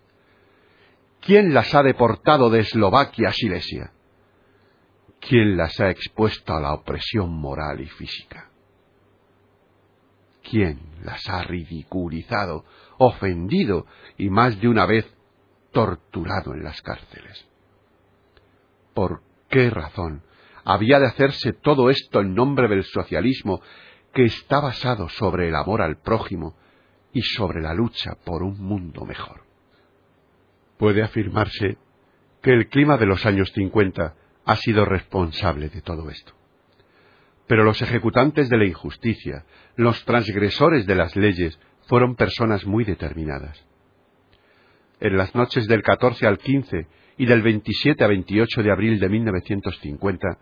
¿Quién 1.22 1.54
las 1.54 1.74
ha 1.74 1.82
deportado 1.82 2.50
de 2.50 2.60
Eslovaquia 2.60 3.30
a 3.30 3.34
Silesia? 3.34 3.92
¿Quién 5.20 5.58
las 5.58 5.80
ha 5.80 5.90
expuesto 5.90 6.54
a 6.54 6.62
la 6.62 6.74
opresión 6.74 7.30
moral 7.32 7.82
y 7.82 7.88
física? 7.88 8.50
¿Quién 10.50 10.80
las 11.04 11.28
ha 11.28 11.44
ridiculizado, 11.44 12.66
ofendido 12.98 13.86
y 14.18 14.30
más 14.30 14.60
de 14.62 14.68
una 14.68 14.86
vez 14.86 15.06
torturado 15.72 16.54
en 16.54 16.64
las 16.64 16.82
cárceles? 16.82 17.46
¿Por 18.94 19.22
qué 19.50 19.70
razón 19.70 20.24
había 20.70 21.00
de 21.00 21.06
hacerse 21.06 21.54
todo 21.54 21.90
esto 21.90 22.20
en 22.20 22.36
nombre 22.36 22.68
del 22.68 22.84
socialismo 22.84 23.62
que 24.14 24.26
está 24.26 24.60
basado 24.60 25.08
sobre 25.08 25.48
el 25.48 25.56
amor 25.56 25.82
al 25.82 26.02
prójimo 26.02 26.58
y 27.14 27.22
sobre 27.22 27.62
la 27.62 27.74
lucha 27.74 28.16
por 28.26 28.44
un 28.44 28.60
mundo 28.60 29.06
mejor. 29.06 29.46
Puede 30.78 31.04
afirmarse 31.04 31.78
que 32.42 32.52
el 32.52 32.68
clima 32.68 32.98
de 32.98 33.06
los 33.06 33.26
años 33.26 33.50
50 33.54 34.14
ha 34.44 34.56
sido 34.58 34.84
responsable 34.84 35.70
de 35.70 35.82
todo 35.82 36.10
esto. 36.10 36.34
Pero 37.48 37.64
los 37.64 37.82
ejecutantes 37.82 38.50
de 38.50 38.58
la 38.58 38.66
injusticia, 38.66 39.46
los 39.78 40.04
transgresores 40.04 40.86
de 40.86 40.96
las 40.96 41.16
leyes, 41.16 41.58
fueron 41.88 42.18
personas 42.18 42.66
muy 42.66 42.84
determinadas. 42.84 43.66
En 45.00 45.16
las 45.16 45.34
noches 45.34 45.66
del 45.68 45.82
14 45.82 46.28
al 46.28 46.40
15 46.40 46.88
y 47.20 47.26
del 47.26 47.42
27 47.42 48.04
a 48.04 48.08
28 48.08 48.64
de 48.64 48.72
abril 48.72 49.00
de 49.00 49.08
1950, 49.08 50.38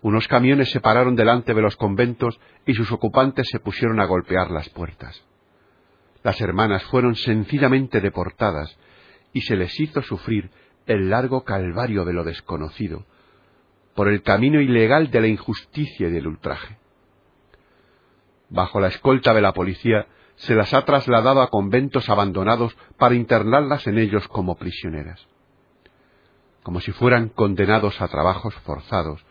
unos 0.00 0.28
camiones 0.28 0.70
se 0.70 0.80
pararon 0.80 1.16
delante 1.16 1.54
de 1.54 1.62
los 1.62 1.76
conventos 1.76 2.38
y 2.66 2.74
sus 2.74 2.90
ocupantes 2.92 3.48
se 3.50 3.58
pusieron 3.58 4.00
a 4.00 4.06
golpear 4.06 4.50
las 4.50 4.68
puertas. 4.68 5.24
Las 6.22 6.40
hermanas 6.40 6.84
fueron 6.84 7.16
sencillamente 7.16 8.00
deportadas 8.00 8.76
y 9.32 9.40
se 9.42 9.56
les 9.56 9.78
hizo 9.80 10.02
sufrir 10.02 10.50
el 10.86 11.10
largo 11.10 11.44
calvario 11.44 12.04
de 12.04 12.12
lo 12.12 12.24
desconocido, 12.24 13.04
por 13.94 14.08
el 14.08 14.22
camino 14.22 14.60
ilegal 14.60 15.10
de 15.10 15.20
la 15.20 15.26
injusticia 15.26 16.08
y 16.08 16.12
del 16.12 16.28
ultraje. 16.28 16.78
Bajo 18.48 18.80
la 18.80 18.88
escolta 18.88 19.34
de 19.34 19.40
la 19.40 19.52
policía 19.52 20.06
se 20.36 20.54
las 20.54 20.72
ha 20.72 20.84
trasladado 20.84 21.42
a 21.42 21.50
conventos 21.50 22.08
abandonados 22.08 22.76
para 22.96 23.16
internarlas 23.16 23.86
en 23.86 23.98
ellos 23.98 24.26
como 24.28 24.56
prisioneras. 24.56 25.26
Como 26.62 26.80
si 26.80 26.92
fueran 26.92 27.28
condenados 27.28 28.00
a 28.00 28.08
trabajos 28.08 28.54
forzados, 28.64 29.24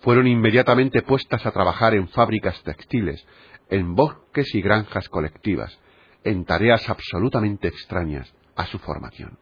fueron 0.00 0.26
inmediatamente 0.26 1.02
puestas 1.02 1.44
a 1.44 1.50
trabajar 1.50 1.94
en 1.94 2.08
fábricas 2.08 2.62
textiles, 2.62 3.26
en 3.68 3.94
bosques 3.94 4.54
y 4.54 4.60
granjas 4.62 5.08
colectivas, 5.08 5.78
en 6.24 6.44
tareas 6.44 6.88
absolutamente 6.88 7.68
extrañas 7.68 8.32
a 8.56 8.66
su 8.66 8.78
formación. 8.78 9.38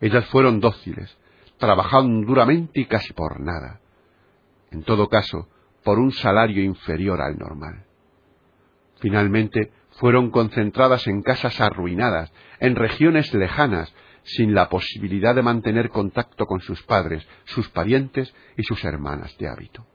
Ellas 0.00 0.26
fueron 0.26 0.60
dóciles, 0.60 1.16
trabajando 1.58 2.26
duramente 2.26 2.80
y 2.80 2.86
casi 2.86 3.12
por 3.12 3.40
nada, 3.40 3.80
en 4.70 4.82
todo 4.82 5.08
caso, 5.08 5.48
por 5.84 5.98
un 5.98 6.12
salario 6.12 6.62
inferior 6.62 7.20
al 7.20 7.38
normal. 7.38 7.84
Finalmente, 9.00 9.72
fueron 9.92 10.30
concentradas 10.30 11.06
en 11.06 11.22
casas 11.22 11.60
arruinadas, 11.60 12.32
en 12.58 12.74
regiones 12.74 13.32
lejanas, 13.32 13.94
sin 14.24 14.54
la 14.54 14.68
posibilidad 14.68 15.34
de 15.34 15.42
mantener 15.42 15.90
contacto 15.90 16.46
con 16.46 16.60
sus 16.60 16.82
padres, 16.82 17.26
sus 17.44 17.68
parientes 17.68 18.34
y 18.56 18.62
sus 18.62 18.82
hermanas 18.84 19.36
de 19.38 19.48
hábito. 19.48 19.86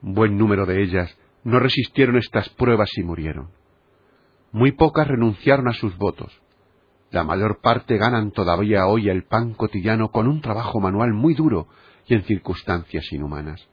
Buen 0.00 0.38
número 0.38 0.64
de 0.66 0.82
ellas 0.82 1.16
no 1.44 1.58
resistieron 1.58 2.16
estas 2.16 2.48
pruebas 2.50 2.90
y 2.96 3.02
murieron. 3.02 3.50
Muy 4.52 4.72
pocas 4.72 5.08
renunciaron 5.08 5.68
a 5.68 5.72
sus 5.72 5.96
votos. 5.96 6.40
La 7.10 7.24
mayor 7.24 7.60
parte 7.60 7.96
ganan 7.96 8.32
todavía 8.32 8.86
hoy 8.86 9.08
el 9.08 9.24
pan 9.24 9.54
cotidiano 9.54 10.10
con 10.10 10.28
un 10.28 10.40
trabajo 10.40 10.78
manual 10.78 11.14
muy 11.14 11.34
duro 11.34 11.68
y 12.06 12.14
en 12.14 12.22
circunstancias 12.24 13.10
inhumanas. 13.12 13.66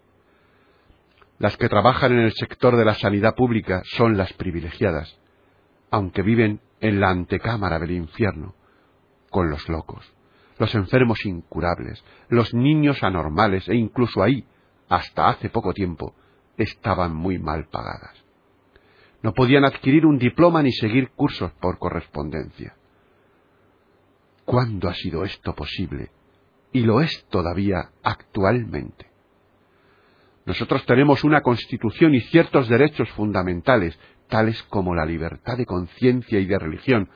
Las 1.38 1.58
que 1.58 1.68
trabajan 1.68 2.14
en 2.14 2.20
el 2.20 2.32
sector 2.32 2.78
de 2.78 2.86
la 2.86 2.94
sanidad 2.94 3.36
pública 3.36 3.82
son 3.84 4.16
las 4.16 4.32
privilegiadas, 4.34 5.20
aunque 5.92 6.22
viven 6.22 6.62
en 6.88 7.00
la 7.00 7.10
antecámara 7.10 7.80
del 7.80 7.92
infierno, 7.92 8.56
con 9.30 9.50
los 9.50 9.68
locos, 9.70 10.06
los 10.60 10.74
enfermos 10.76 11.26
incurables, 11.26 12.04
los 12.30 12.54
niños 12.54 13.04
anormales 13.04 13.68
e 13.68 13.76
incluso 13.76 14.22
ahí, 14.22 14.46
hasta 14.88 15.30
hace 15.30 15.50
poco 15.50 15.74
tiempo, 15.74 16.14
estaban 16.58 17.16
muy 17.16 17.40
mal 17.40 17.68
pagadas. 17.70 18.24
No 19.24 19.34
podían 19.34 19.66
adquirir 19.66 20.06
un 20.06 20.20
diploma 20.20 20.62
ni 20.62 20.72
seguir 20.72 21.10
cursos 21.12 21.52
por 21.54 21.80
correspondencia. 21.80 22.76
¿Cuándo 24.46 24.88
ha 24.88 24.94
sido 24.94 25.26
esto 25.26 25.56
posible? 25.56 26.12
Y 26.72 26.82
lo 26.82 27.02
es 27.02 27.26
todavía 27.30 27.90
actualmente. 28.04 29.08
Nosotros 30.46 30.86
tenemos 30.86 31.24
una 31.24 31.42
constitución 31.42 32.14
y 32.14 32.22
ciertos 32.22 32.70
derechos 32.70 33.10
fundamentales 33.14 34.00
tales 34.28 34.62
como 34.64 34.96
la 34.96 35.06
libertad 35.06 35.58
de 35.58 35.66
conciencia 35.66 36.40
y 36.40 36.46
de 36.46 36.60
religión, 36.60 37.10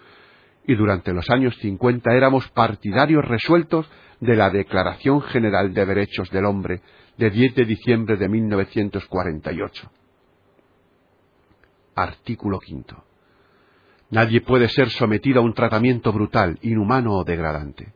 y 0.65 0.75
durante 0.75 1.13
los 1.13 1.29
años 1.29 1.55
cincuenta 1.57 2.13
éramos 2.13 2.47
partidarios 2.49 3.25
resueltos 3.25 3.89
de 4.19 4.35
la 4.35 4.49
Declaración 4.49 5.21
General 5.21 5.73
de 5.73 5.85
Derechos 5.85 6.29
del 6.29 6.45
Hombre 6.45 6.81
de 7.17 7.29
10 7.29 7.55
de 7.55 7.65
diciembre 7.65 8.17
de 8.17 8.29
1948. 8.29 9.91
Artículo 11.95 12.59
quinto. 12.59 13.03
Nadie 14.11 14.41
puede 14.41 14.69
ser 14.69 14.89
sometido 14.89 15.41
a 15.41 15.43
un 15.43 15.53
tratamiento 15.53 16.11
brutal, 16.11 16.57
inhumano 16.61 17.13
o 17.13 17.23
degradante. 17.23 17.93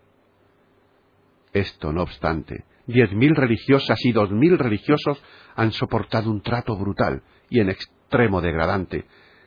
Esto, 1.53 1.93
no 1.93 2.03
obstante, 2.03 2.65
diez 2.85 3.11
mil 3.13 3.35
religiosas 3.35 3.97
y 4.03 4.11
dos 4.11 4.31
mil 4.31 4.57
religiosos 4.57 5.23
han 5.55 5.71
soportado 5.71 6.29
un 6.29 6.41
trato 6.41 6.75
brutal 6.75 7.23
y 7.49 7.59
en 7.59 7.69
extremo 8.13 8.41
degradante, 8.41 9.05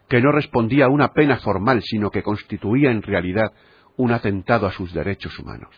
que 0.08 0.20
no 0.20 0.32
respondía 0.32 0.86
a 0.86 0.88
una 0.88 1.12
pena 1.12 1.36
formal, 1.38 1.82
sino 1.82 2.10
que 2.10 2.24
constituía 2.24 2.90
en 2.90 3.00
realidad 3.00 3.52
un 3.96 4.10
atentado 4.10 4.66
a 4.66 4.72
sus 4.72 4.92
derechos 4.92 5.38
humanos. 5.38 5.70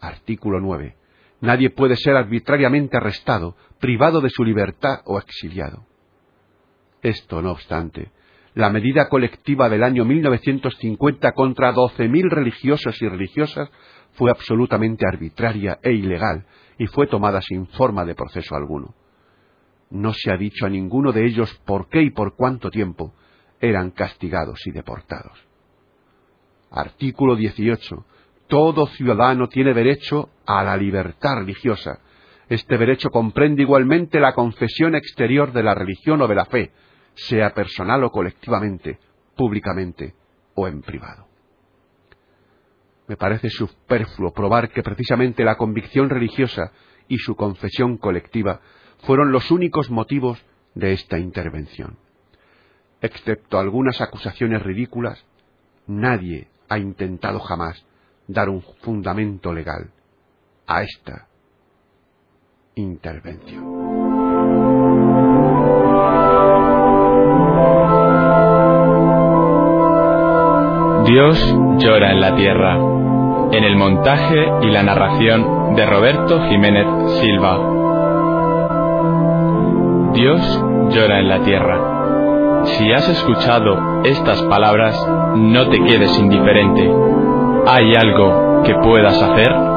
Artículo 0.00 0.60
9. 0.60 0.96
Nadie 1.42 1.68
puede 1.70 1.96
ser 1.96 2.16
arbitrariamente 2.16 2.96
arrestado, 2.96 3.54
privado 3.80 4.22
de 4.22 4.30
su 4.30 4.44
libertad 4.44 5.00
o 5.04 5.18
exiliado. 5.18 5.84
Esto, 7.02 7.42
no 7.42 7.52
obstante, 7.52 8.12
la 8.54 8.70
medida 8.70 9.10
colectiva 9.10 9.68
del 9.68 9.82
año 9.82 10.06
1950 10.06 11.32
contra 11.32 11.74
12.000 11.74 12.30
religiosos 12.30 13.00
y 13.02 13.08
religiosas 13.08 13.70
fue 14.12 14.30
absolutamente 14.30 15.04
arbitraria 15.06 15.78
e 15.82 15.92
ilegal 15.92 16.46
y 16.78 16.86
fue 16.86 17.06
tomada 17.06 17.42
sin 17.42 17.66
forma 17.66 18.06
de 18.06 18.14
proceso 18.14 18.54
alguno. 18.54 18.94
No 19.92 20.12
se 20.12 20.32
ha 20.32 20.36
dicho 20.36 20.66
a 20.66 20.70
ninguno 20.70 21.12
de 21.12 21.24
ellos 21.24 21.54
por 21.64 21.88
qué 21.88 22.02
y 22.02 22.10
por 22.10 22.34
cuánto 22.34 22.70
tiempo 22.70 23.14
eran 23.60 23.90
castigados 23.90 24.66
y 24.66 24.72
deportados. 24.72 25.38
Artículo 26.70 27.36
18 27.36 28.04
todo 28.52 28.86
ciudadano 28.88 29.48
tiene 29.48 29.72
derecho 29.72 30.28
a 30.44 30.62
la 30.62 30.76
libertad 30.76 31.36
religiosa. 31.36 32.00
Este 32.50 32.76
derecho 32.76 33.08
comprende 33.08 33.62
igualmente 33.62 34.20
la 34.20 34.34
confesión 34.34 34.94
exterior 34.94 35.54
de 35.54 35.62
la 35.62 35.74
religión 35.74 36.20
o 36.20 36.28
de 36.28 36.34
la 36.34 36.44
fe, 36.44 36.70
sea 37.14 37.54
personal 37.54 38.04
o 38.04 38.10
colectivamente, 38.10 38.98
públicamente 39.34 40.14
o 40.54 40.68
en 40.68 40.82
privado. 40.82 41.28
Me 43.08 43.16
parece 43.16 43.48
superfluo 43.48 44.34
probar 44.34 44.68
que 44.68 44.82
precisamente 44.82 45.44
la 45.44 45.56
convicción 45.56 46.10
religiosa 46.10 46.72
y 47.08 47.16
su 47.16 47.34
confesión 47.34 47.96
colectiva 47.96 48.60
fueron 49.02 49.32
los 49.32 49.50
únicos 49.50 49.90
motivos 49.90 50.42
de 50.74 50.92
esta 50.92 51.18
intervención. 51.18 51.96
Excepto 53.00 53.58
algunas 53.58 54.00
acusaciones 54.00 54.62
ridículas, 54.62 55.24
nadie 55.86 56.48
ha 56.68 56.78
intentado 56.78 57.40
jamás 57.40 57.84
dar 58.28 58.48
un 58.48 58.62
fundamento 58.82 59.52
legal 59.52 59.90
a 60.66 60.82
esta 60.82 61.26
intervención. 62.76 63.82
Dios 71.04 71.38
llora 71.78 72.12
en 72.12 72.20
la 72.20 72.36
tierra. 72.36 72.78
En 73.52 73.64
el 73.64 73.76
montaje 73.76 74.46
y 74.62 74.70
la 74.70 74.82
narración 74.82 75.74
de 75.74 75.84
Roberto 75.84 76.48
Jiménez 76.48 76.86
Silva. 77.20 77.71
Dios 80.12 80.40
llora 80.90 81.20
en 81.20 81.28
la 81.28 81.42
tierra. 81.42 82.64
Si 82.64 82.92
has 82.92 83.08
escuchado 83.08 84.02
estas 84.04 84.42
palabras, 84.42 84.94
no 85.36 85.68
te 85.68 85.82
quedes 85.82 86.16
indiferente 86.18 86.90
¿Hay 87.66 87.94
algo 87.94 88.62
que 88.64 88.74
puedas 88.74 89.22
hacer? 89.22 89.71